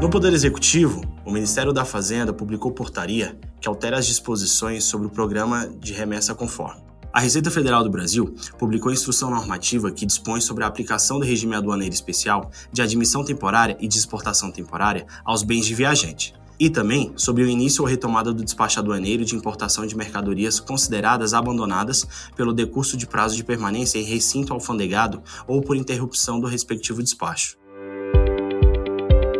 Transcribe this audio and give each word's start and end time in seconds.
No 0.00 0.08
Poder 0.08 0.32
Executivo, 0.32 1.02
o 1.26 1.32
Ministério 1.32 1.72
da 1.72 1.84
Fazenda 1.84 2.32
publicou 2.32 2.70
portaria 2.70 3.36
que 3.60 3.68
altera 3.68 3.98
as 3.98 4.06
disposições 4.06 4.84
sobre 4.84 5.08
o 5.08 5.10
programa 5.10 5.68
de 5.80 5.92
remessa 5.92 6.36
conforme. 6.36 6.80
A 7.12 7.18
Receita 7.18 7.50
Federal 7.50 7.82
do 7.82 7.90
Brasil 7.90 8.32
publicou 8.56 8.92
instrução 8.92 9.28
normativa 9.28 9.90
que 9.90 10.06
dispõe 10.06 10.40
sobre 10.40 10.62
a 10.62 10.68
aplicação 10.68 11.18
do 11.18 11.26
regime 11.26 11.56
aduaneiro 11.56 11.92
especial 11.92 12.48
de 12.72 12.80
admissão 12.80 13.24
temporária 13.24 13.76
e 13.80 13.88
de 13.88 13.98
exportação 13.98 14.52
temporária 14.52 15.04
aos 15.24 15.42
bens 15.42 15.66
de 15.66 15.74
viajante. 15.74 16.32
E 16.60 16.70
também 16.70 17.12
sobre 17.16 17.42
o 17.42 17.48
início 17.48 17.82
ou 17.82 17.88
retomada 17.88 18.32
do 18.32 18.44
despacho 18.44 18.78
aduaneiro 18.78 19.24
de 19.24 19.34
importação 19.34 19.84
de 19.84 19.96
mercadorias 19.96 20.60
consideradas 20.60 21.34
abandonadas 21.34 22.06
pelo 22.36 22.52
decurso 22.52 22.96
de 22.96 23.06
prazo 23.06 23.34
de 23.34 23.42
permanência 23.42 23.98
em 23.98 24.04
recinto 24.04 24.52
alfandegado 24.52 25.20
ou 25.48 25.60
por 25.60 25.76
interrupção 25.76 26.38
do 26.38 26.46
respectivo 26.46 27.02
despacho. 27.02 27.58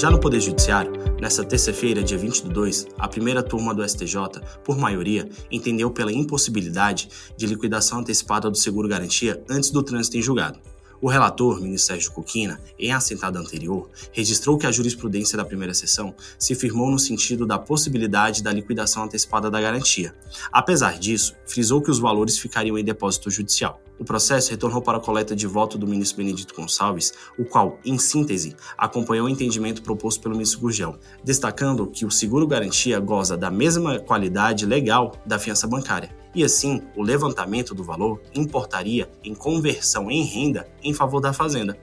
Já 0.00 0.10
no 0.10 0.18
Poder 0.18 0.40
Judiciário, 0.40 0.92
nessa 1.20 1.44
terça-feira, 1.44 2.02
dia 2.02 2.16
20 2.16 2.44
de 2.44 2.48
2, 2.48 2.86
a 2.98 3.06
primeira 3.06 3.42
turma 3.42 3.74
do 3.74 3.86
STJ, 3.86 4.40
por 4.64 4.78
maioria, 4.78 5.28
entendeu 5.50 5.90
pela 5.90 6.10
impossibilidade 6.10 7.10
de 7.36 7.46
liquidação 7.46 7.98
antecipada 7.98 8.50
do 8.50 8.56
seguro-garantia 8.56 9.44
antes 9.46 9.70
do 9.70 9.82
trânsito 9.82 10.16
em 10.16 10.22
julgado. 10.22 10.58
O 11.02 11.06
relator, 11.06 11.60
ministro 11.60 11.88
Sérgio 11.88 12.12
Coquina, 12.12 12.58
em 12.78 12.94
assentada 12.94 13.38
anterior, 13.38 13.90
registrou 14.10 14.56
que 14.56 14.66
a 14.66 14.72
jurisprudência 14.72 15.36
da 15.36 15.44
primeira 15.44 15.74
sessão 15.74 16.14
se 16.38 16.54
firmou 16.54 16.90
no 16.90 16.98
sentido 16.98 17.44
da 17.44 17.58
possibilidade 17.58 18.42
da 18.42 18.50
liquidação 18.50 19.04
antecipada 19.04 19.50
da 19.50 19.60
garantia. 19.60 20.14
Apesar 20.50 20.98
disso, 20.98 21.34
frisou 21.44 21.82
que 21.82 21.90
os 21.90 21.98
valores 21.98 22.38
ficariam 22.38 22.78
em 22.78 22.84
depósito 22.84 23.30
judicial. 23.30 23.78
O 24.00 24.04
processo 24.04 24.50
retornou 24.50 24.80
para 24.80 24.96
a 24.96 25.00
coleta 25.00 25.36
de 25.36 25.46
voto 25.46 25.76
do 25.76 25.86
ministro 25.86 26.16
Benedito 26.16 26.54
Gonçalves, 26.54 27.12
o 27.38 27.44
qual, 27.44 27.78
em 27.84 27.98
síntese, 27.98 28.56
acompanhou 28.76 29.26
o 29.26 29.28
entendimento 29.28 29.82
proposto 29.82 30.22
pelo 30.22 30.34
ministro 30.34 30.60
Gurgel, 30.60 30.96
destacando 31.22 31.86
que 31.86 32.06
o 32.06 32.10
seguro-garantia 32.10 32.98
goza 32.98 33.36
da 33.36 33.50
mesma 33.50 33.98
qualidade 33.98 34.64
legal 34.64 35.12
da 35.26 35.38
fiança 35.38 35.66
bancária, 35.66 36.16
e 36.34 36.42
assim 36.42 36.80
o 36.96 37.02
levantamento 37.02 37.74
do 37.74 37.84
valor 37.84 38.22
importaria 38.34 39.10
em 39.22 39.34
conversão 39.34 40.10
em 40.10 40.24
renda 40.24 40.66
em 40.82 40.94
favor 40.94 41.20
da 41.20 41.34
Fazenda. 41.34 41.78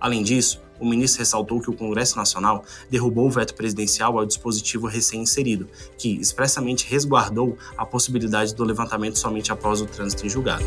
Além 0.00 0.24
disso, 0.24 0.60
o 0.80 0.84
ministro 0.84 1.20
ressaltou 1.20 1.60
que 1.60 1.70
o 1.70 1.76
Congresso 1.76 2.16
Nacional 2.16 2.64
derrubou 2.90 3.28
o 3.28 3.30
veto 3.30 3.54
presidencial 3.54 4.18
ao 4.18 4.26
dispositivo 4.26 4.88
recém-inserido, 4.88 5.68
que 5.96 6.18
expressamente 6.18 6.84
resguardou 6.88 7.56
a 7.76 7.86
possibilidade 7.86 8.56
do 8.56 8.64
levantamento 8.64 9.20
somente 9.20 9.52
após 9.52 9.80
o 9.80 9.86
trânsito 9.86 10.26
em 10.26 10.28
julgado. 10.28 10.64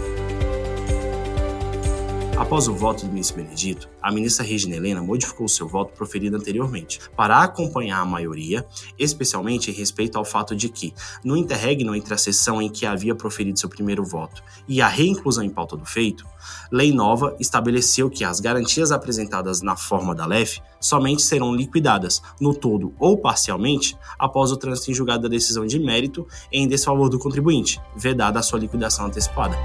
Após 2.44 2.68
o 2.68 2.76
voto 2.76 3.06
do 3.06 3.12
ministro 3.14 3.42
Benedito, 3.42 3.88
a 4.02 4.12
ministra 4.12 4.46
Regina 4.46 4.76
Helena 4.76 5.02
modificou 5.02 5.48
seu 5.48 5.66
voto 5.66 5.94
proferido 5.94 6.36
anteriormente 6.36 7.00
para 7.16 7.42
acompanhar 7.42 8.02
a 8.02 8.06
maioria, 8.06 8.66
especialmente 9.00 9.72
em 9.72 9.74
respeito 9.74 10.18
ao 10.18 10.26
fato 10.26 10.54
de 10.54 10.68
que, 10.68 10.94
no 11.24 11.38
interregno 11.38 11.96
entre 11.96 12.14
a 12.14 12.18
sessão 12.18 12.62
em 12.62 12.70
que 12.70 12.86
havia 12.86 13.16
proferido 13.16 13.58
seu 13.58 13.70
primeiro 13.70 14.04
voto 14.04 14.44
e 14.68 14.82
a 14.82 14.90
reinclusão 14.90 15.42
em 15.42 15.50
pauta 15.50 15.78
do 15.78 15.86
feito, 15.86 16.28
lei 16.70 16.92
nova 16.92 17.34
estabeleceu 17.40 18.10
que 18.10 18.26
as 18.26 18.42
garantias 18.42 18.92
apresentadas 18.92 19.62
na 19.62 19.78
forma 19.78 20.14
da 20.14 20.26
LEF 20.26 20.60
somente 20.82 21.22
serão 21.22 21.56
liquidadas, 21.56 22.22
no 22.42 22.54
todo 22.54 22.94
ou 23.00 23.18
parcialmente, 23.18 23.98
após 24.20 24.52
o 24.52 24.58
trânsito 24.58 24.92
em 24.92 24.94
julgado 24.94 25.24
da 25.24 25.30
decisão 25.30 25.66
de 25.66 25.80
mérito 25.80 26.28
em 26.52 26.68
desfavor 26.68 27.08
do 27.08 27.18
contribuinte, 27.18 27.80
vedada 27.96 28.38
a 28.38 28.44
sua 28.44 28.60
liquidação 28.60 29.06
antecipada. 29.06 29.56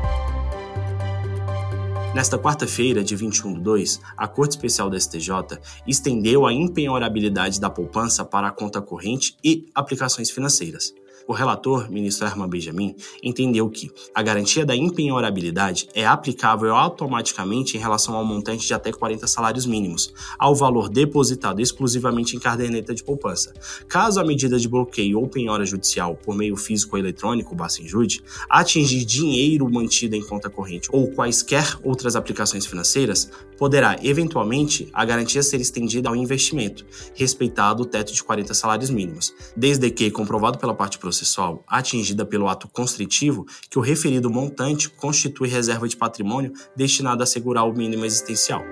Nesta 2.19 2.37
quarta-feira, 2.37 3.05
de 3.05 3.15
21 3.15 3.55
de 3.55 3.61
2, 3.61 4.01
a 4.17 4.27
Corte 4.27 4.51
Especial 4.51 4.91
da 4.91 4.99
STJ 4.99 5.61
estendeu 5.87 6.47
a 6.47 6.53
empenhorabilidade 6.53 7.61
da 7.61 7.71
poupança 7.71 8.25
para 8.25 8.49
a 8.49 8.51
conta 8.51 8.83
corrente 8.83 9.37
e 9.45 9.71
aplicações 9.73 10.29
financeiras. 10.29 10.93
O 11.29 11.35
relator, 11.35 11.91
ministro 11.91 12.27
Herman 12.27 12.49
Benjamin, 12.49 12.97
entendeu 13.23 13.69
que 13.69 13.91
a 14.15 14.23
garantia 14.23 14.65
da 14.65 14.75
empenhorabilidade 14.75 15.87
é 15.95 16.07
aplicável 16.07 16.75
automaticamente 16.75 17.77
em 17.77 17.81
relação 17.81 18.17
ao 18.17 18.25
montante 18.25 18.67
de 18.67 18.73
até 18.73 18.91
40 18.91 19.27
salários 19.27 19.67
mínimos, 19.67 20.11
ao 20.39 20.55
valor 20.55 20.89
depositado 20.89 21.61
exclusivamente 21.61 22.35
em 22.35 22.39
caderneta 22.39 22.95
de 22.95 23.05
poupança. 23.05 23.53
Caso 23.87 24.19
a 24.19 24.25
medida 24.25 24.59
de 24.59 24.67
bloqueio 24.67 25.21
ou 25.21 25.29
penhora 25.29 25.67
judicial 25.67 26.17
por 26.17 26.35
meio 26.35 26.57
físico 26.57 26.97
ou 26.97 26.99
eletrônico, 26.99 27.55
Bacenjude, 27.55 28.23
atingir 28.49 29.05
dinheiro 29.05 29.71
mantido 29.71 30.17
em 30.17 30.25
conta 30.25 30.49
corrente 30.49 30.89
ou 30.91 31.11
quaisquer 31.11 31.77
outras 31.83 32.17
aplicações 32.17 32.65
financeiras, 32.65 33.31
poderá 33.59 33.99
eventualmente 34.03 34.89
a 34.95 35.05
garantia 35.05 35.43
ser 35.43 35.61
estendida 35.61 36.09
ao 36.09 36.17
investimento, 36.17 36.87
respeitado 37.15 37.83
o 37.83 37.87
teto 37.87 38.15
de 38.15 38.25
40 38.25 38.55
salários 38.55 38.89
mínimos, 38.89 39.35
desde 39.55 39.91
que 39.91 40.11
comprovado 40.11 40.57
pela 40.57 40.73
parte 40.73 40.97
processual 40.97 41.18
processual 41.19 41.65
atingida 41.67 42.25
pelo 42.25 42.49
ato 42.49 42.69
constritivo 42.69 43.47
que 43.69 43.79
o 43.79 43.83
referido 43.83 44.31
montante 44.31 44.89
constitui 44.89 45.49
reserva 45.49 45.89
de 45.89 45.97
patrimônio 45.97 46.53
destinada 46.77 47.23
a 47.23 47.25
assegurar 47.25 47.65
o 47.65 47.73
mínimo 47.73 48.05
existencial. 48.05 48.63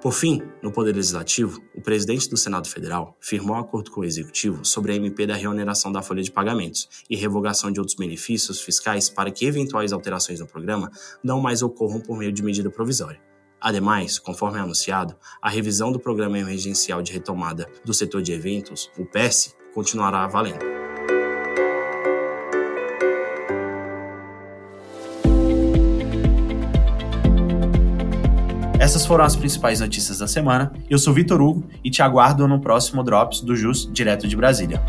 Por 0.00 0.12
fim, 0.12 0.40
no 0.62 0.70
Poder 0.70 0.94
Legislativo, 0.94 1.60
o 1.74 1.80
presidente 1.80 2.30
do 2.30 2.36
Senado 2.36 2.68
Federal 2.68 3.16
firmou 3.20 3.56
um 3.56 3.58
acordo 3.58 3.90
com 3.90 4.00
o 4.00 4.04
Executivo 4.04 4.64
sobre 4.64 4.92
a 4.92 4.94
MP 4.94 5.26
da 5.26 5.34
reoneração 5.34 5.90
da 5.90 6.02
folha 6.02 6.22
de 6.22 6.30
pagamentos 6.30 6.88
e 7.10 7.16
revogação 7.16 7.70
de 7.70 7.80
outros 7.80 7.96
benefícios 7.96 8.60
fiscais 8.60 9.08
para 9.08 9.30
que 9.30 9.44
eventuais 9.44 9.92
alterações 9.92 10.38
no 10.38 10.46
programa 10.46 10.90
não 11.22 11.40
mais 11.40 11.62
ocorram 11.62 12.00
por 12.00 12.16
meio 12.16 12.32
de 12.32 12.44
medida 12.44 12.70
provisória. 12.70 13.27
Ademais, 13.60 14.18
conforme 14.18 14.58
anunciado, 14.58 15.16
a 15.42 15.50
revisão 15.50 15.90
do 15.90 15.98
Programa 15.98 16.38
Emergencial 16.38 17.02
de 17.02 17.12
Retomada 17.12 17.68
do 17.84 17.92
Setor 17.92 18.22
de 18.22 18.32
Eventos, 18.32 18.90
o 18.96 19.04
PES, 19.04 19.56
continuará 19.74 20.26
valendo. 20.28 20.64
Essas 28.78 29.04
foram 29.04 29.24
as 29.24 29.34
principais 29.34 29.80
notícias 29.80 30.18
da 30.18 30.28
semana. 30.28 30.72
Eu 30.88 30.98
sou 30.98 31.12
Vitor 31.12 31.40
Hugo 31.40 31.68
e 31.82 31.90
te 31.90 32.00
aguardo 32.00 32.46
no 32.46 32.60
próximo 32.60 33.02
Drops 33.02 33.40
do 33.40 33.56
JUS, 33.56 33.90
direto 33.92 34.26
de 34.28 34.36
Brasília. 34.36 34.80